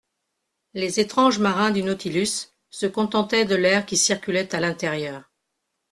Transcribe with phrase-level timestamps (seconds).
[0.73, 5.29] Les étranges marins du Nautilus se contentaient de l'air qui circulait à l'intérieur.